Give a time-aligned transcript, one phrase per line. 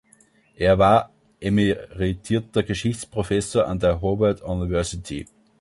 [0.55, 5.27] Er war emeritierter Geschichtsprofessor an der Howard University.